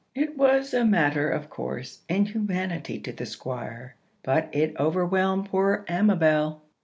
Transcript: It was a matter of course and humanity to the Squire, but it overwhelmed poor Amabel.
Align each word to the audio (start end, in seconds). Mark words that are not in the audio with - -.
It 0.15 0.35
was 0.35 0.73
a 0.73 0.83
matter 0.83 1.29
of 1.29 1.51
course 1.51 1.99
and 2.09 2.27
humanity 2.27 2.97
to 3.01 3.11
the 3.13 3.27
Squire, 3.27 3.93
but 4.23 4.49
it 4.51 4.75
overwhelmed 4.79 5.51
poor 5.51 5.85
Amabel. 5.87 6.63